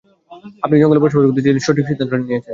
[0.63, 2.49] আপনি জঙ্গলে বসবাস করতে চলে গিয়ে, সঠিক সিদ্বান্তটাই নিয়েছেন।